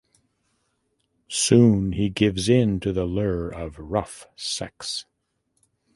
[1.27, 5.05] Soon he gives into the lure of rough sex.